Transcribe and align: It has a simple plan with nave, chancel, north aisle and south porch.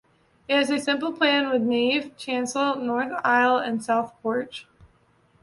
It 0.47 0.55
has 0.57 0.71
a 0.71 0.79
simple 0.79 1.13
plan 1.13 1.51
with 1.51 1.61
nave, 1.61 2.17
chancel, 2.17 2.75
north 2.77 3.11
aisle 3.23 3.57
and 3.59 3.83
south 3.85 4.19
porch. 4.23 4.65